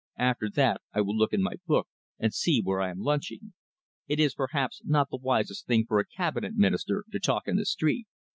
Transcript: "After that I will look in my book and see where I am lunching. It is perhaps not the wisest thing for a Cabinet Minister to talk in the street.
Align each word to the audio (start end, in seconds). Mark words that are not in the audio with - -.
"After 0.17 0.49
that 0.55 0.81
I 0.95 1.01
will 1.01 1.15
look 1.15 1.31
in 1.31 1.43
my 1.43 1.57
book 1.67 1.87
and 2.17 2.33
see 2.33 2.59
where 2.65 2.81
I 2.81 2.89
am 2.89 3.01
lunching. 3.01 3.53
It 4.07 4.19
is 4.19 4.33
perhaps 4.33 4.81
not 4.83 5.11
the 5.11 5.17
wisest 5.21 5.67
thing 5.67 5.85
for 5.87 5.99
a 5.99 6.07
Cabinet 6.07 6.55
Minister 6.55 7.03
to 7.11 7.19
talk 7.19 7.47
in 7.47 7.55
the 7.57 7.65
street. 7.67 8.07